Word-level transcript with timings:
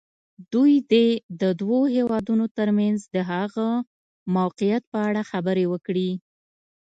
دوی 0.53 0.73
دې 0.91 1.07
د 1.41 1.43
دوو 1.59 1.79
هېوادونو 1.95 2.45
تر 2.57 2.67
منځ 2.79 2.99
د 3.15 3.17
هغه 3.31 3.67
موقعیت 4.35 4.83
په 4.91 4.97
اړه 5.07 5.21
خبرې 5.31 5.65
وکړي. 5.73 6.11